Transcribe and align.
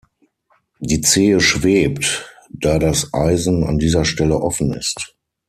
Die 0.79 1.01
Zehe 1.01 1.39
schwebt, 1.41 2.27
da 2.49 2.79
das 2.79 3.13
Eisen 3.13 3.63
an 3.63 3.77
dieser 3.77 4.03
Stelle 4.03 4.41
offen 4.41 4.73
ist. 4.73 5.15